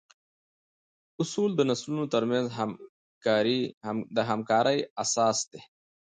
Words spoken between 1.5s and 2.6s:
د نسلونو تر منځ